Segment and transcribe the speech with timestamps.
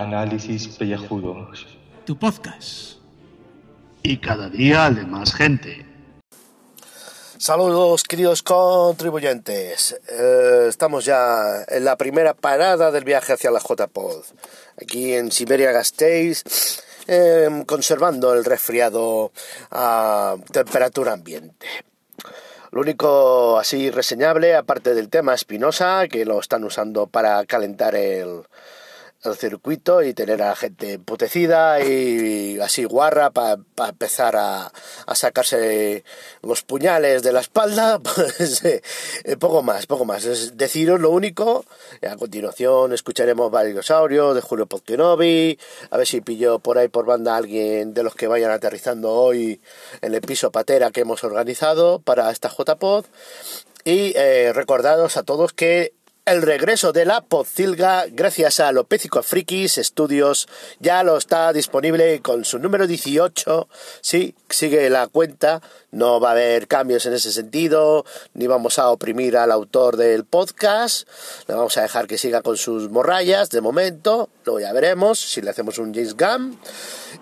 [0.00, 1.66] Análisis Pellejudos.
[2.06, 2.96] Tu podcast.
[4.02, 5.86] Y cada día de más gente.
[7.36, 10.00] Saludos queridos contribuyentes.
[10.08, 14.24] Eh, estamos ya en la primera parada del viaje hacia la JPod.
[14.80, 16.42] Aquí en Siberia Gasteiz,
[17.06, 19.32] eh, conservando el resfriado
[19.70, 21.66] a temperatura ambiente.
[22.70, 28.44] Lo único así reseñable, aparte del tema Espinosa, que lo están usando para calentar el,
[29.24, 34.72] el circuito y tener a gente emputecida y así guarra para empezar a,
[35.06, 36.04] a, sacarse
[36.42, 38.82] los puñales de la espalda, pues eh,
[39.38, 40.24] poco más, poco más.
[40.24, 41.64] Es deciros lo único.
[42.08, 45.58] A continuación escucharemos varios audios de Julio Podkenovi,
[45.90, 49.12] a ver si pillo por ahí por banda a alguien de los que vayan aterrizando
[49.12, 49.60] hoy
[50.00, 53.06] en el piso patera que hemos organizado para esta JPod.
[53.84, 55.92] Y eh, recordaros a todos que
[56.24, 60.46] el regreso de la Pocilga, gracias a Lopécico Frikis Studios,
[60.78, 63.68] ya lo está disponible con su número 18.
[64.00, 68.90] Sí, sigue la cuenta, no va a haber cambios en ese sentido, ni vamos a
[68.90, 71.08] oprimir al autor del podcast,
[71.48, 75.42] le vamos a dejar que siga con sus morrayas de momento, luego ya veremos si
[75.42, 76.58] le hacemos un James Gunn.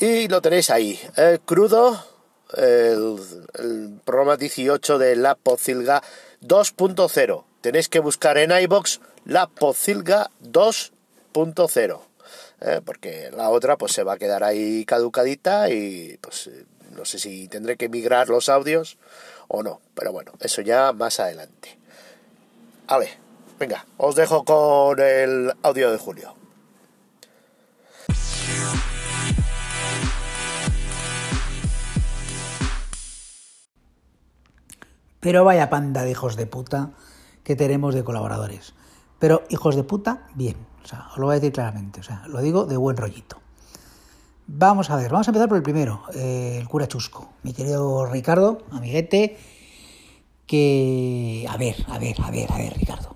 [0.00, 0.98] Y lo tenéis ahí,
[1.44, 2.02] crudo,
[2.54, 3.18] el,
[3.58, 6.02] el programa 18 de la Pocilga
[6.40, 12.00] 2.0 tenéis que buscar en iBox la Pocilga 2.0.
[12.60, 12.80] ¿eh?
[12.84, 16.48] Porque la otra pues se va a quedar ahí caducadita y pues
[16.92, 18.98] no sé si tendré que migrar los audios
[19.48, 19.80] o no.
[19.96, 21.76] Pero bueno, eso ya más adelante.
[22.88, 23.10] Ver,
[23.58, 26.36] venga, os dejo con el audio de Julio.
[35.18, 36.92] Pero vaya panda de hijos de puta
[37.46, 38.74] que tenemos de colaboradores.
[39.20, 40.56] Pero hijos de puta, bien.
[40.82, 42.00] O sea, os lo voy a decir claramente.
[42.00, 43.36] O sea, lo digo de buen rollito.
[44.48, 47.30] Vamos a ver, vamos a empezar por el primero, eh, el cura chusco.
[47.44, 49.38] Mi querido Ricardo, amiguete,
[50.44, 51.46] que...
[51.48, 53.14] A ver, a ver, a ver, a ver, Ricardo.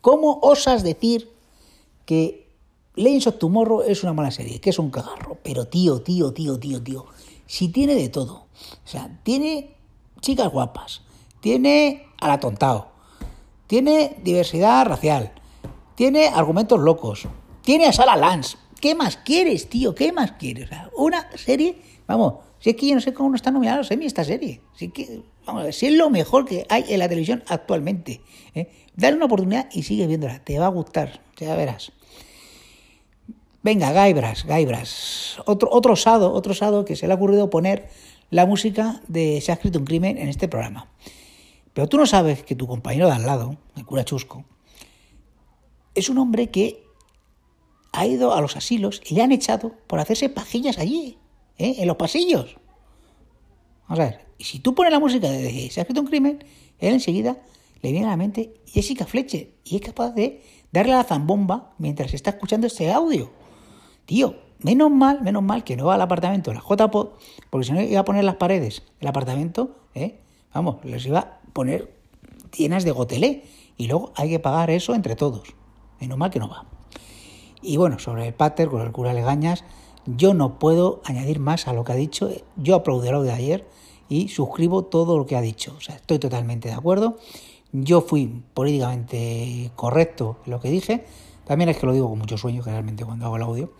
[0.00, 1.32] ¿Cómo osas decir
[2.06, 2.52] que
[2.96, 5.38] Legends of Tomorrow es una mala serie, que es un cagarro?
[5.44, 7.06] Pero tío, tío, tío, tío, tío,
[7.46, 8.46] si tiene de todo.
[8.84, 9.76] O sea, tiene
[10.20, 11.02] chicas guapas,
[11.40, 12.89] tiene al atontado,
[13.70, 15.30] tiene diversidad racial,
[15.94, 17.28] tiene argumentos locos,
[17.62, 18.56] tiene a Sala Lance.
[18.80, 19.94] ¿Qué más quieres, tío?
[19.94, 20.68] ¿Qué más quieres?
[20.96, 24.06] Una serie, vamos, si es que yo no sé cómo no está nominada los Emmy
[24.06, 24.60] esta serie.
[24.74, 28.22] Si es que, vamos, si es lo mejor que hay en la televisión actualmente.
[28.56, 28.72] ¿eh?
[28.96, 31.92] Dale una oportunidad y sigue viéndola, te va a gustar, ya verás.
[33.62, 35.36] Venga, Gaibras, Gaibras.
[35.46, 37.88] Otro, otro otro osado que se le ha ocurrido poner
[38.30, 40.88] la música de Se ha escrito un crimen en este programa.
[41.72, 44.44] Pero tú no sabes que tu compañero de al lado, el cura Chusco,
[45.94, 46.84] es un hombre que
[47.92, 51.18] ha ido a los asilos y le han echado por hacerse pajillas allí,
[51.58, 51.76] ¿eh?
[51.78, 52.56] en los pasillos.
[53.88, 56.44] Vamos a ver, y si tú pones la música de Se ha escrito un crimen,
[56.78, 57.38] él enseguida
[57.82, 60.42] le viene a la mente Jessica Fletcher y es capaz de
[60.72, 63.30] darle la zambomba mientras está escuchando este audio.
[64.06, 67.10] Tío, menos mal, menos mal que no va al apartamento de la JPod,
[67.48, 70.20] porque si no iba a poner las paredes del apartamento, ¿eh?
[70.52, 71.92] vamos, les iba poner
[72.56, 73.44] llenas de gotelé
[73.76, 75.54] y luego hay que pagar eso entre todos.
[76.00, 76.66] Menos mal que no va.
[77.62, 79.64] Y bueno, sobre el pater con el cura Legañas,
[80.06, 82.30] yo no puedo añadir más a lo que ha dicho.
[82.56, 83.66] Yo aplaudí lo de ayer
[84.08, 85.74] y suscribo todo lo que ha dicho.
[85.76, 87.18] O sea, estoy totalmente de acuerdo.
[87.72, 91.04] Yo fui políticamente correcto en lo que dije.
[91.46, 93.72] También es que lo digo con mucho sueño, generalmente cuando hago el audio,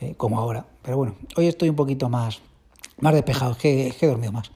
[0.00, 0.66] eh, como ahora.
[0.82, 2.40] Pero bueno, hoy estoy un poquito más,
[3.00, 4.50] más despejado, es que, es que he dormido más.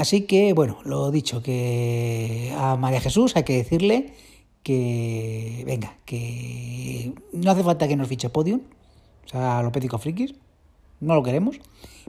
[0.00, 4.14] Así que, bueno, lo dicho, que a María Jesús hay que decirle
[4.62, 8.62] que, venga, que no hace falta que nos fiche Podium,
[9.26, 10.34] o sea, los péticos frikis,
[11.00, 11.60] no lo queremos,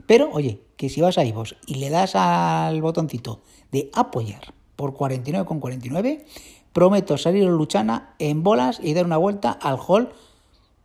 [0.06, 3.42] pero oye, que si vas a iVoox y le das al botoncito
[3.72, 6.24] de apoyar por 49,49,
[6.72, 10.14] prometo salir luchana en bolas y dar una vuelta al hall,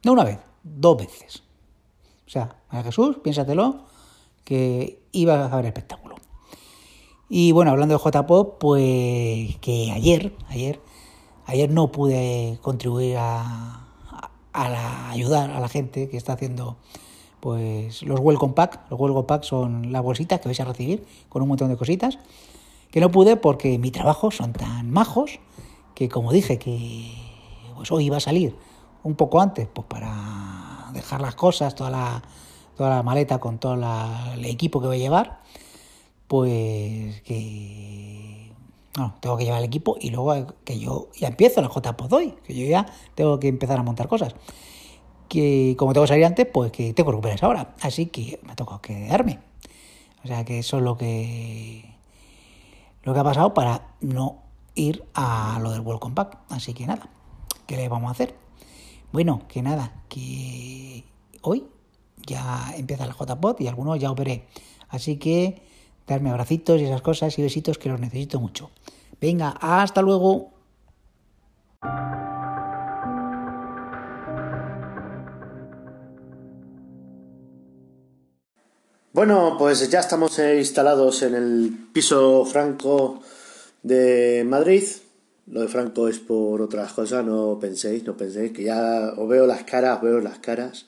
[0.03, 1.43] no una vez, dos veces.
[2.25, 3.85] O sea, María Jesús, piénsatelo,
[4.43, 6.06] que iba a haber espectáculo.
[7.29, 10.79] Y bueno, hablando de JPOP, pues que ayer, ayer,
[11.45, 13.85] ayer no pude contribuir a,
[14.53, 16.77] a, ayudar a la gente que está haciendo
[17.41, 18.89] pues los welcome pack.
[18.89, 22.17] Los welcome pack son las bolsitas que vais a recibir con un montón de cositas.
[22.91, 25.39] Que no pude porque mi trabajo son tan majos
[25.95, 27.11] que como dije que
[27.75, 28.55] pues hoy iba a salir
[29.03, 32.23] un poco antes, pues para dejar las cosas, toda la,
[32.77, 33.73] toda la maleta con todo
[34.33, 35.41] el equipo que voy a llevar
[36.27, 38.51] pues que
[38.97, 42.31] no, tengo que llevar el equipo y luego que yo ya empiezo la JPOD hoy,
[42.43, 42.85] que yo ya
[43.15, 44.35] tengo que empezar a montar cosas.
[45.29, 47.75] que como tengo que salir antes, pues que tengo que recuperar esa hora.
[47.81, 49.39] Así que me toca quedarme.
[50.23, 51.97] O sea que eso es lo que
[53.03, 54.43] lo que ha pasado para no
[54.75, 56.51] ir a lo del World Compact.
[56.51, 57.09] Así que nada,
[57.67, 58.35] ¿qué le vamos a hacer?
[59.11, 61.05] Bueno, que nada, que
[61.41, 61.65] hoy
[62.25, 64.47] ya empieza la JPOT y algunos ya operé.
[64.89, 65.61] Así que
[66.07, 68.71] darme abracitos y esas cosas y besitos que los necesito mucho.
[69.19, 70.53] Venga, hasta luego.
[79.13, 83.19] Bueno, pues ya estamos instalados en el piso franco
[83.81, 84.83] de Madrid.
[85.47, 89.47] Lo de Franco es por otras cosas, no penséis, no penséis, que ya os veo
[89.47, 90.85] las caras, veo las caras.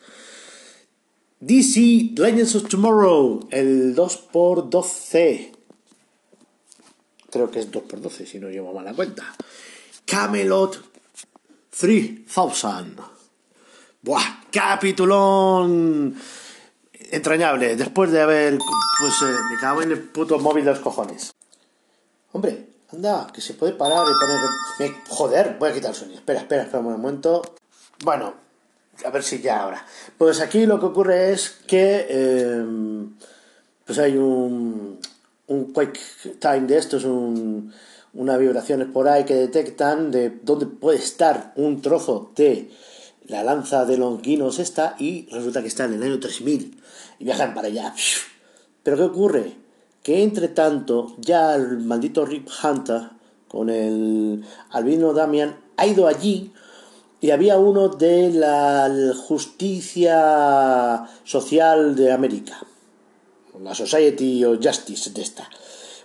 [1.41, 5.51] DC Legends of Tomorrow, el 2x12.
[7.31, 9.23] Creo que es 2x12, si no llevo mala cuenta.
[10.05, 10.83] Camelot
[11.69, 12.25] 3000.
[14.01, 16.15] Buah, capitulón
[17.11, 17.75] entrañable.
[17.75, 18.57] Después de haber,
[18.99, 21.33] pues eh, me cago en el puto móvil de los cojones.
[22.33, 24.39] Hombre, anda, que se puede parar y poner...
[24.79, 25.01] Me...
[25.07, 26.19] Joder, voy a quitar el sonido.
[26.19, 27.41] Espera, espera, espera un momento.
[28.03, 28.48] Bueno,
[29.05, 29.85] a ver si ya ahora.
[30.17, 32.65] Pues aquí lo que ocurre es que eh,
[33.85, 34.99] pues hay un,
[35.47, 35.99] un quick
[36.39, 37.73] time de estos, un,
[38.13, 42.69] unas vibraciones por ahí que detectan de dónde puede estar un trozo de
[43.27, 46.81] la lanza de Longinos esta y resulta que está en el año 3000
[47.19, 47.93] y viajan para allá.
[48.83, 49.53] Pero ¿qué ocurre?
[50.03, 53.09] Que entre tanto ya el maldito Rip Hunter
[53.47, 56.53] con el albino Damian ha ido allí
[57.21, 62.65] y había uno de la justicia social de América,
[63.61, 65.49] la Society of Justice de esta,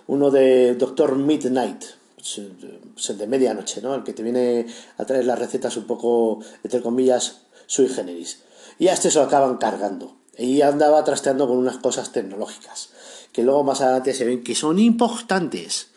[0.07, 1.83] uno de Doctor Midnight,
[2.37, 3.95] el de medianoche, ¿no?
[3.95, 4.65] El que te viene
[4.97, 8.43] a traer las recetas un poco, entre comillas, sui generis.
[8.77, 10.17] Y a este se lo acaban cargando.
[10.37, 12.89] Y andaba trasteando con unas cosas tecnológicas,
[13.31, 15.91] que luego más adelante se ven que son importantes.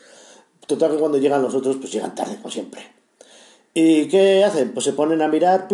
[0.65, 2.98] Total que cuando llegan los otros, pues llegan tarde, como siempre.
[3.73, 4.71] ¿Y qué hacen?
[4.71, 5.67] Pues se ponen a mirar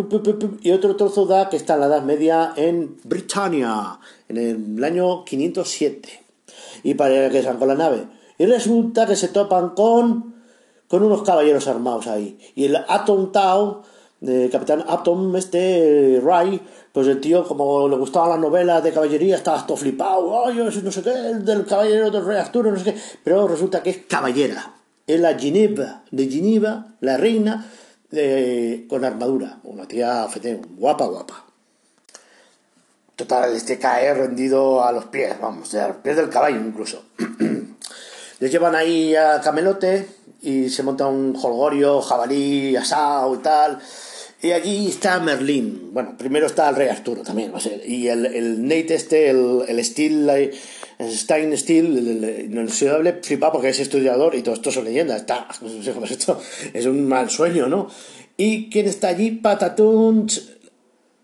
[0.62, 3.98] y otro trozo da que está en la Edad Media en Britannia,
[4.28, 6.24] en el año 507.
[6.82, 8.06] Y para que están con la nave.
[8.38, 10.34] Y resulta que se topan con,
[10.88, 12.38] con unos caballeros armados ahí.
[12.54, 13.82] Y el Atom Tau,
[14.20, 16.60] de Capitán Atom, este Ray,
[16.92, 20.46] pues el tío, como le gustaban las novelas de caballería, estaba todo flipado.
[20.46, 23.00] Ay, no sé qué, el del caballero del rey Arturo, no sé qué.
[23.24, 24.74] Pero resulta que es caballera.
[25.06, 27.66] Es la Ginebra de Ginebra, la reina,
[28.88, 29.58] con armadura.
[29.64, 30.26] Una tía
[30.76, 31.44] guapa, guapa.
[33.16, 37.02] Total, este cae rendido a los pies, vamos, a los pies del caballo incluso.
[38.40, 40.06] Les llevan ahí a Camelote
[40.42, 43.80] y se monta un holgorio, jabalí, asado y tal.
[44.42, 45.94] Y allí está Merlín.
[45.94, 47.82] Bueno, primero está el rey Arturo también, no sé.
[47.86, 50.52] Y el, el Nate este, el, el Steel,
[51.00, 55.20] Stein Steel, el, inoxidable, flipa porque es estudiador y todo esto son leyendas.
[55.20, 55.48] Está,
[56.10, 56.40] esto
[56.72, 57.88] es un mal sueño, ¿no?
[58.36, 59.30] ¿Y quién está allí?
[59.32, 60.26] Patatún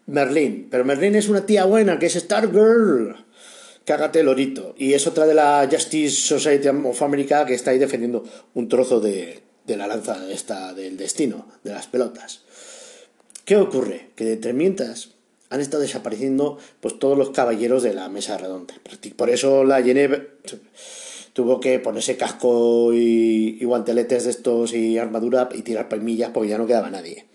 [0.06, 0.68] Merlín.
[0.70, 3.16] Pero Merlín es una tía buena, que es Stargirl.
[3.84, 4.74] Cágate lorito.
[4.78, 9.00] Y es otra de la Justice Society of America que está ahí defendiendo un trozo
[9.00, 12.42] de, de la lanza esta del destino, de las pelotas.
[13.44, 14.10] ¿Qué ocurre?
[14.14, 15.10] Que de mientras
[15.52, 18.72] han estado desapareciendo pues todos los caballeros de la mesa redonda.
[19.16, 20.30] Por eso la Geneve
[21.34, 26.56] tuvo que ponerse casco y, guanteletes de estos y armadura y tirar palmillas porque ya
[26.56, 27.26] no quedaba nadie.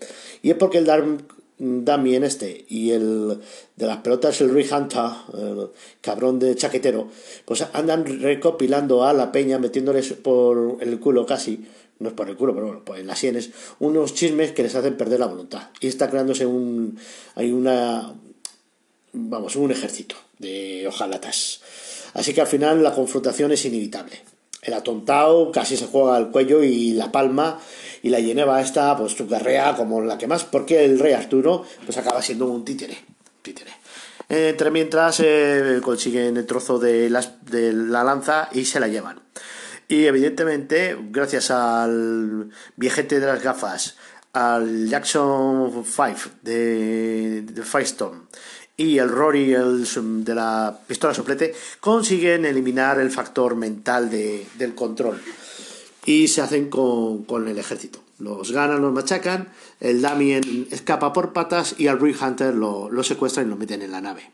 [0.42, 1.18] Y es porque el Darm
[1.58, 3.40] Damien este y el
[3.76, 7.08] de las pelotas el Rui Hunter, el cabrón de chaquetero,
[7.44, 11.64] pues andan recopilando a la peña metiéndoles por el culo casi
[11.98, 13.50] no es por el culo, pero bueno, pues en las sienes,
[13.80, 15.70] unos chismes que les hacen perder la voluntad.
[15.80, 16.98] Y está creándose un.
[17.34, 18.14] hay una.
[19.12, 21.60] vamos, un ejército de hojalatas.
[22.14, 24.20] Así que al final la confrontación es inevitable.
[24.62, 27.60] El atontado casi se juega al cuello y la palma,
[28.02, 31.96] y la Geneva esta, pues carrea como la que más, porque el rey Arturo, pues
[31.96, 32.98] acaba siendo un títere.
[33.42, 33.72] títere.
[34.28, 39.20] Entre mientras eh, consiguen el trozo de, las, de la lanza y se la llevan.
[39.86, 43.96] Y evidentemente, gracias al viejete de las gafas,
[44.34, 48.20] al Jackson 5 de, de Firestone
[48.78, 55.20] y el Rory de la pistola soplete, consiguen eliminar el factor mental del control.
[56.06, 57.98] Y se hacen con, con, el ejército.
[58.20, 59.48] Los ganan, los machacan,
[59.80, 63.82] el Damien escapa por patas y al Rui Hunter lo, lo secuestran y lo meten
[63.82, 64.30] en la nave.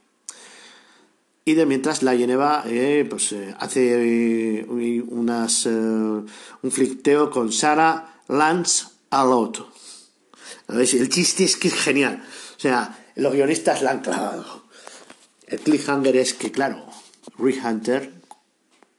[1.46, 4.66] Y de mientras la Geneva eh, pues, eh, hace eh,
[5.08, 6.26] unas, un
[6.70, 9.68] flirteo con Sarah Lance Alot.
[10.68, 12.22] El chiste es que es genial.
[12.56, 14.64] O sea, Los guionistas la han clavado.
[15.46, 16.84] El cliffhanger es que, claro,
[17.38, 18.12] Rick Hunter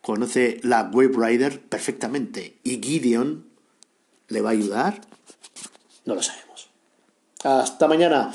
[0.01, 3.45] conoce la Wave Rider perfectamente y Gideon
[4.27, 5.01] le va a ayudar.
[6.05, 6.69] No lo sabemos.
[7.43, 8.31] Hasta mañana.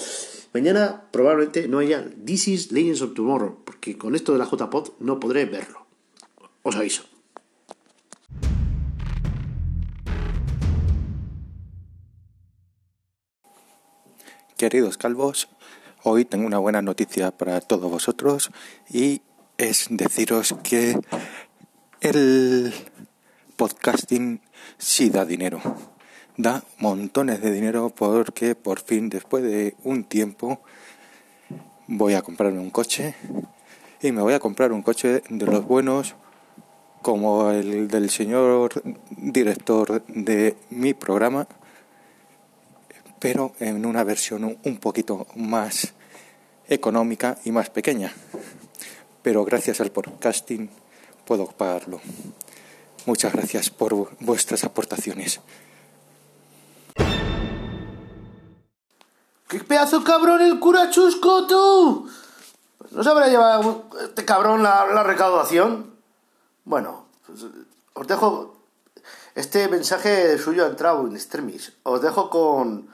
[0.53, 4.91] Mañana probablemente no haya This is Legends of Tomorrow, porque con esto de la JPod
[4.99, 5.87] no podré verlo.
[6.63, 7.05] Os aviso.
[14.61, 15.49] Queridos calvos,
[16.03, 18.51] hoy tengo una buena noticia para todos vosotros
[18.91, 19.23] y
[19.57, 21.01] es deciros que
[22.03, 22.75] el
[23.57, 24.43] podcasting
[24.77, 25.63] sí da dinero.
[26.37, 30.61] Da montones de dinero porque por fin, después de un tiempo,
[31.87, 33.15] voy a comprarme un coche
[34.03, 36.17] y me voy a comprar un coche de los buenos
[37.01, 41.49] como el del señor director de mi programa
[43.21, 45.93] pero en una versión un poquito más
[46.69, 48.13] económica y más pequeña.
[49.23, 50.71] Pero gracias al podcasting
[51.27, 52.01] puedo pagarlo.
[53.07, 55.41] Muchas gracias por vuestras aportaciones.
[59.49, 62.09] ¡Qué pedazo cabrón el cura chusco, tú!
[62.93, 65.95] ¿No se habrá llevado este cabrón la, recaudación?
[66.65, 67.45] Bueno, pues,
[67.95, 68.57] os dejo.
[69.35, 71.73] Este mensaje suyo ha entrado en extremis.
[71.83, 72.89] Os dejo con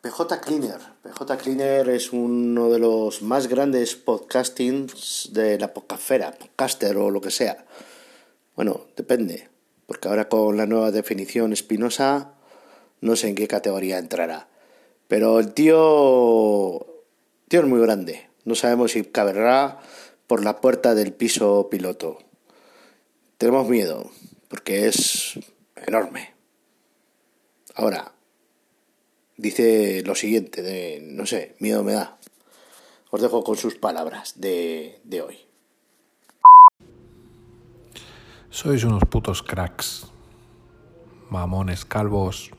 [0.00, 0.78] PJ Cleaner.
[1.02, 7.20] PJ Cleaner es uno de los más grandes podcastings de la podcastera, podcaster o lo
[7.20, 7.66] que sea.
[8.54, 9.48] Bueno, depende,
[9.86, 12.34] porque ahora con la nueva definición espinosa
[13.00, 14.46] no sé en qué categoría entrará.
[15.08, 16.86] Pero el tío,
[17.48, 18.28] tío es muy grande.
[18.44, 19.80] No sabemos si caberá
[20.28, 22.18] por la puerta del piso piloto.
[23.36, 24.08] Tenemos miedo,
[24.46, 25.40] porque es
[25.74, 26.34] enorme.
[27.74, 28.12] Ahora,
[29.38, 32.18] dice lo siguiente, de, no sé, miedo me da.
[33.10, 35.38] Os dejo con sus palabras de, de hoy.
[38.50, 40.08] Sois unos putos cracks,
[41.30, 42.50] mamones calvos,